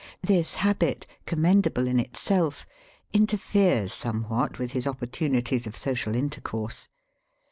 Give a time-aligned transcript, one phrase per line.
[0.23, 2.65] This habit, commendable in itself,
[3.13, 6.87] interferes somewhat with his opportunities of social in tercourse.